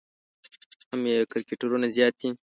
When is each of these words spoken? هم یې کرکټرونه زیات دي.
هم 0.89 1.01
یې 1.11 1.17
کرکټرونه 1.31 1.87
زیات 1.95 2.13
دي. 2.21 2.29